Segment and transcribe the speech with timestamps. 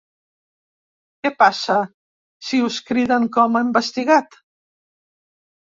[1.25, 1.75] Què passa
[2.49, 4.43] si us criden com a investigat?